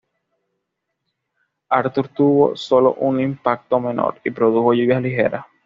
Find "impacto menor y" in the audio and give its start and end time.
3.19-4.31